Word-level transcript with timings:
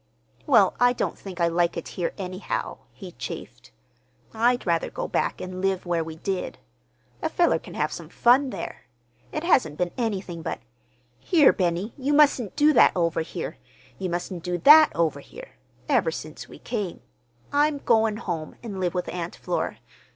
"Well, 0.47 0.73
I 0.79 0.93
don't 0.93 1.15
think 1.15 1.39
I 1.39 1.47
like 1.47 1.77
it 1.77 1.89
here, 1.89 2.11
anyhow," 2.17 2.79
he 2.91 3.11
chafed. 3.11 3.69
"I'd 4.33 4.65
rather 4.65 4.89
go 4.89 5.07
back 5.07 5.39
an' 5.39 5.61
live 5.61 5.85
where 5.85 6.03
we 6.03 6.15
did. 6.15 6.57
A 7.21 7.29
feller 7.29 7.59
can 7.59 7.75
have 7.75 7.91
some 7.93 8.09
fun 8.09 8.49
there. 8.49 8.85
It 9.31 9.43
hasn't 9.43 9.77
been 9.77 9.91
anything 9.99 10.41
but 10.41 10.57
'Here, 11.19 11.53
Benny, 11.53 11.93
you 11.99 12.13
mustn't 12.13 12.55
do 12.55 12.73
that 12.73 12.93
over 12.95 13.21
here, 13.21 13.57
you 13.99 14.09
mustn't 14.09 14.41
do 14.43 14.57
that 14.57 14.91
over 14.95 15.19
here!' 15.19 15.53
ever 15.87 16.09
since 16.09 16.49
we 16.49 16.57
came. 16.57 17.01
I'm 17.53 17.77
going 17.77 18.17
home 18.17 18.55
an' 18.63 18.79
live 18.79 18.95
with 18.95 19.07
Aunt 19.07 19.35
Flora. 19.35 19.77